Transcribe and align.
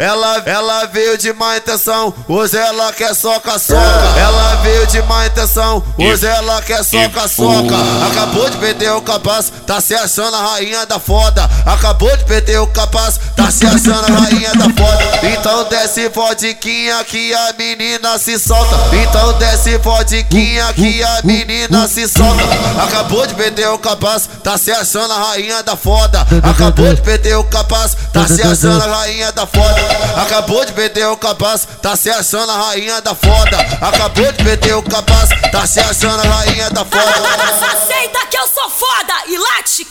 Ela, 0.00 0.40
ela 0.46 0.84
veio 0.84 1.18
de 1.18 1.32
má 1.32 1.56
intenção, 1.56 2.14
hoje 2.28 2.56
ela 2.56 2.92
quer 2.92 3.12
soca 3.16 3.58
soca. 3.58 3.80
Ela 4.16 4.54
veio 4.62 4.86
de 4.86 5.02
má 5.02 5.26
intenção, 5.26 5.82
hoje 5.98 6.24
ela 6.24 6.62
quer 6.62 6.84
soca 6.84 7.26
soca. 7.26 7.74
Acabou 8.08 8.48
de 8.48 8.58
perder 8.58 8.92
o 8.92 9.02
capaz, 9.02 9.52
tá 9.68 9.82
se 9.82 9.94
achando 9.94 10.34
a 10.34 10.52
rainha 10.52 10.86
da 10.86 10.98
foda. 10.98 11.48
Acabou 11.66 12.16
de 12.16 12.24
perder 12.24 12.58
o 12.58 12.66
capaz, 12.68 13.20
tá 13.36 13.50
se 13.50 13.66
achando 13.66 14.06
a 14.06 14.18
rainha 14.18 14.50
da 14.54 14.64
foda. 14.64 15.26
Então 15.28 15.68
desce 15.68 16.08
vodquinha 16.08 17.04
que 17.04 17.34
a 17.34 17.52
menina 17.52 18.18
se 18.18 18.38
solta. 18.38 18.74
Então 18.96 19.34
desce 19.34 19.76
vodquinha 19.76 20.72
que 20.72 21.02
a 21.02 21.20
menina 21.22 21.86
se 21.86 22.08
solta. 22.08 22.42
Acabou 22.82 23.26
de 23.26 23.34
perder 23.34 23.68
o 23.68 23.78
capaz, 23.78 24.26
tá 24.42 24.56
se 24.56 24.72
achando 24.72 25.12
a 25.12 25.18
rainha 25.18 25.62
da 25.62 25.76
foda. 25.76 26.26
Acabou 26.42 26.94
de 26.94 27.02
perder 27.02 27.36
o 27.36 27.44
capaz, 27.44 27.94
tá 28.10 28.26
se 28.26 28.40
achando 28.40 28.82
a 28.82 28.86
rainha 29.00 29.30
da 29.32 29.46
foda. 29.46 29.82
Acabou 30.16 30.64
de 30.64 30.72
perder 30.72 31.08
o 31.08 31.16
capaz, 31.18 31.68
tá 31.82 31.94
se 31.94 32.08
achando 32.08 32.50
a 32.50 32.56
rainha 32.68 33.02
da 33.02 33.14
foda. 33.14 33.58
Acabou 33.82 34.32
de 34.32 34.42
perder 34.42 34.76
o 34.76 34.82
capaz, 34.82 35.28
tá 35.52 35.66
se 35.66 35.78
achando 35.78 36.20
a 36.20 36.36
rainha 36.36 36.70
da 36.70 36.86
foda. 36.86 37.87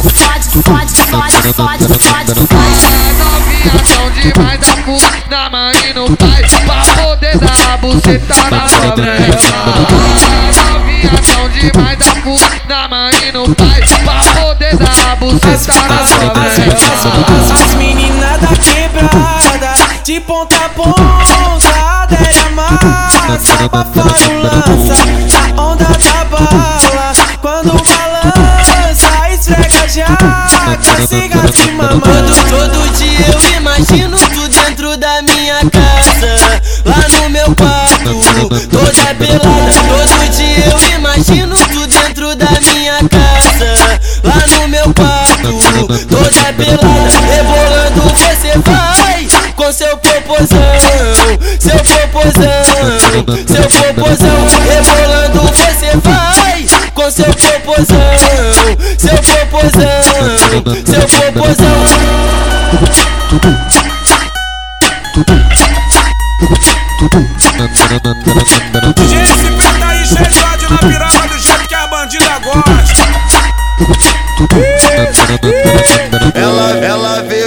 fode, 0.00 0.62
fode, 0.62 1.54
fode, 1.54 1.84
fode, 1.98 2.34
novinha 3.18 3.72
tão 3.94 4.10
demais 4.10 4.60
da 4.60 4.82
cu 4.82 4.98
na 5.30 5.50
mãe 5.50 5.74
e 5.88 5.92
no 5.92 6.16
pai 6.16 6.42
Pra 6.66 6.82
poder 7.02 7.38
dar 7.38 7.72
a 7.72 7.76
buceta 7.76 8.34
na 8.50 8.68
favela 8.68 9.38
Novinha 10.72 11.10
tão 11.22 11.48
demais 11.48 11.98
da 11.98 12.20
cu 12.22 12.38
na 12.68 12.88
mãe 12.88 13.12
e 13.28 13.32
no 13.32 13.54
pai 13.54 13.80
Pra 14.04 14.42
poder 14.42 14.76
dar 14.76 15.12
a 15.12 15.16
buceta 15.16 15.74
na 15.74 15.98
favela 15.98 16.76
As 17.62 17.74
meninas 17.74 18.40
da 18.40 18.48
quebrada, 18.48 19.74
de 20.02 20.20
ponta 20.20 20.56
a 20.56 20.68
ponta, 20.68 21.02
dela 22.08 22.50
massa, 22.54 23.64
abafando 23.64 24.42
lança, 24.42 24.94
siga 31.06 31.40
se 31.52 31.70
mamando. 31.72 32.00
Todo, 32.00 32.34
todo 32.50 32.88
dia 32.96 33.26
eu 33.32 33.56
imagino 33.58 34.16
tu 34.16 34.48
dentro 34.48 34.96
da 34.96 35.22
minha 35.22 35.58
casa, 35.70 36.62
lá 36.84 37.06
no 37.18 37.28
meu 37.30 37.54
quarto, 37.54 38.20
toda 38.70 39.14
pelada. 39.14 39.72
Todo 39.88 40.30
dia 40.30 40.64
eu 40.66 40.96
imagino 40.96 41.56
tu 41.56 41.86
dentro 41.86 42.34
da 42.36 42.50
minha 42.60 42.98
casa, 43.08 44.00
lá 44.22 44.46
no 44.56 44.68
meu 44.68 44.94
quarto, 44.94 45.58
toda 46.08 46.52
pelada. 46.54 47.14
Rebolando 47.34 48.02
você 48.14 48.58
vai 48.58 49.26
com 49.54 49.72
seu 49.72 49.96
popozão, 49.98 50.58
seu 51.58 51.78
popozão, 51.78 52.64
seu 53.48 53.94
popozão. 53.94 54.38
Rebolando 54.68 55.40
você 55.52 55.90
vai 56.02 56.66
com 56.94 57.10
seu 57.10 57.26
popozão, 57.26 58.14
seu 58.98 59.16
popozão, 59.16 60.03
seu 60.24 61.32
popozão. 61.32 61.84
Esse 69.22 69.50
peta 69.50 69.86
aí 69.86 70.04
cheio 70.06 70.58
de 70.58 70.63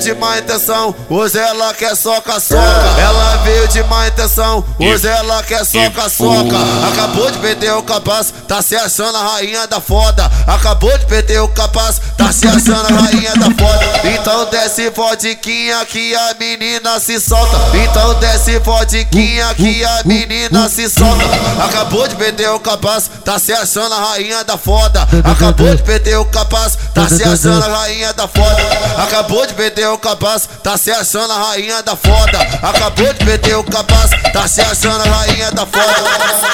de 0.00 0.14
má 0.14 0.38
intenção, 0.38 0.94
hoje 1.10 1.38
ela 1.38 1.74
quer 1.74 1.94
soca 1.94 2.40
soca. 2.40 2.60
Ela 2.98 3.36
veio 3.44 3.68
de 3.68 3.82
má 3.84 4.08
intenção, 4.08 4.64
hoje 4.78 5.06
ela 5.06 5.42
quer 5.42 5.64
soca 5.64 6.08
soca. 6.08 6.56
Acabou 6.90 7.30
de 7.30 7.38
perder 7.38 7.74
o 7.74 7.82
capaz, 7.82 8.32
tá 8.48 8.62
se 8.62 8.74
achando 8.74 9.18
a 9.18 9.22
rainha 9.34 9.66
da 9.66 9.78
foda. 9.78 10.30
Acabou 10.46 10.96
de 10.96 11.04
perder 11.04 11.40
o 11.40 11.48
capaz, 11.48 12.00
tá 12.16 12.32
se 12.32 12.48
achando 12.48 12.86
a 12.86 13.00
rainha 13.02 13.34
da 13.34 13.46
foda. 13.46 13.99
Então 14.30 14.44
desce 14.44 14.88
vodquinha 14.90 15.84
que 15.86 16.14
a 16.14 16.36
menina 16.38 17.00
se 17.00 17.18
solta. 17.18 17.76
Então 17.76 18.14
desce 18.20 18.60
vodquinha 18.60 19.52
que 19.56 19.84
a 19.84 20.02
menina 20.04 20.68
se 20.68 20.88
solta. 20.88 21.24
Acabou 21.64 22.06
de 22.06 22.14
perder 22.14 22.48
o 22.50 22.60
capaz, 22.60 23.10
tá 23.24 23.40
se 23.40 23.52
achando 23.52 23.92
a 23.92 23.98
rainha 23.98 24.44
da 24.44 24.56
foda. 24.56 25.08
Acabou 25.24 25.74
de 25.74 25.82
perder 25.82 26.16
o 26.16 26.24
capaz, 26.26 26.78
tá 26.94 27.08
se 27.08 27.24
achando 27.24 27.64
a 27.64 27.78
rainha 27.80 28.12
da 28.12 28.28
foda. 28.28 29.02
Acabou 29.02 29.44
de 29.44 29.52
perder 29.54 29.88
o 29.88 29.98
capaz, 29.98 30.48
tá 30.62 30.78
se 30.78 30.92
achando 30.92 31.32
a 31.32 31.48
rainha 31.48 31.82
da 31.82 31.96
foda. 31.96 32.38
Acabou 32.62 33.12
de 33.12 33.24
perder 33.24 33.56
o 33.56 33.64
capaz, 33.64 34.10
tá 34.32 34.46
se 34.46 34.60
achando 34.60 35.02
a 35.02 35.12
rainha 35.12 35.50
da 35.50 35.66
foda. 35.66 35.92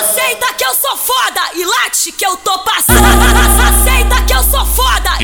Aceita 0.01 0.47
que 0.57 0.65
eu 0.65 0.75
sou 0.75 0.97
foda 0.97 1.41
e 1.55 1.65
late 1.67 2.11
que 2.13 2.25
eu 2.25 2.39
tô 2.39 2.59
passando. 2.61 2.97
Aceita 3.69 4.06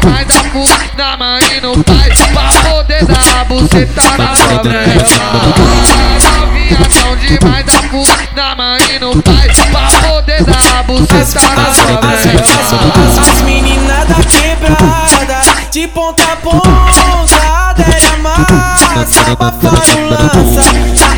demais 0.00 0.26
da 0.26 0.50
cu 0.50 0.64
na 0.96 1.16
mãe 1.16 1.40
e 1.56 1.60
no 1.60 1.84
pai 1.84 2.10
Pra 2.32 2.70
poder 2.70 3.04
dar 3.04 3.40
a 3.40 3.44
buceta 3.44 4.02
na 4.16 4.34
favela 4.34 5.04
Novinha 6.34 7.38
demais 7.38 7.64
da 7.66 7.88
cu 7.88 8.02
na 8.34 8.56
mãe 8.56 8.80
e 8.94 8.98
no 8.98 9.22
pai 9.22 9.48
Pra 9.70 10.08
poder 10.08 10.44
dar 10.44 10.78
a 10.78 10.82
buceta 10.82 11.40
na 11.40 11.72
favela 11.72 12.42
As 13.30 13.42
meninas 13.42 14.08
da 14.08 14.14
quebrada, 14.14 15.40
de 15.70 15.88
ponta 15.88 16.22
a 16.32 16.36
ponta, 16.36 17.74
dela 17.76 18.16
massa, 18.18 19.32
abafando 19.32 19.76
lança, 20.10 20.62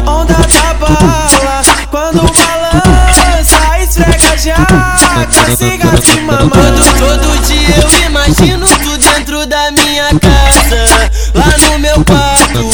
a 0.06 0.11
onda 0.11 0.35
da 0.35 0.75
bala, 0.75 1.62
quando 1.91 2.23
balança, 2.23 2.53
siga 5.56 5.91
se 6.03 6.20
mamando. 6.20 6.84
Todo, 6.98 7.38
dia 7.47 7.76
eu 7.76 8.06
imagino 8.06 8.66
tu 8.66 8.97
dentro 8.98 9.47
da 9.47 9.70
minha 9.70 10.09
casa, 10.19 11.10
lá 11.34 11.56
no 11.69 11.79
meu 11.79 12.05
quarto, 12.05 12.69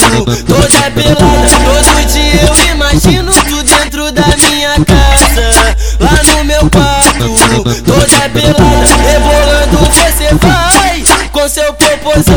toda 0.45 0.91
pelada. 0.91 1.49
Todo 1.65 2.05
dia 2.07 2.41
eu 2.41 2.71
imagino 2.73 3.31
tu 3.31 3.63
dentro 3.63 4.11
da 4.11 4.27
minha 4.37 4.73
casa, 4.85 5.75
lá 5.99 6.23
no 6.33 6.43
meu 6.43 6.69
quarto, 6.69 7.63
toda 7.83 8.29
pelada. 8.29 8.61
Rebolando 9.11 9.77
você 9.77 10.29
vai 10.35 11.03
com 11.31 11.49
seu 11.49 11.73
popozão, 11.73 12.35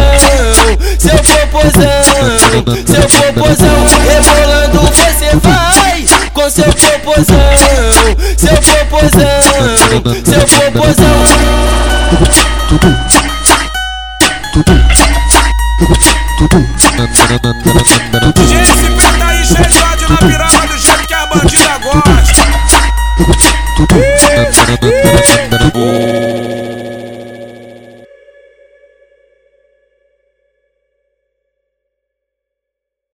seu 0.98 1.16
popozão, 1.16 2.04
seu 2.86 3.02
popozão. 3.32 3.78
Rebolando 4.06 4.80
você 4.92 5.36
vai 5.36 6.04
com 6.32 6.50
seu 6.50 6.64
popozão, 6.64 7.54
seu 8.36 8.56
popozão, 8.56 9.83
seu 9.94 10.72
popozão. 10.72 11.14
tudo 16.36 16.58
tá 16.96 17.04
enxergado 17.04 17.48
na 17.48 17.54
tudo 17.54 18.32
do 18.32 18.46
jeito 18.46 18.72
que 21.06 21.14
tudo 21.14 21.26
bandida 21.26 21.78
gosta. 21.78 22.14